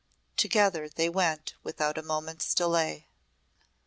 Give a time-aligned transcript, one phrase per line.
[0.35, 3.05] Together they went without a moment's delay.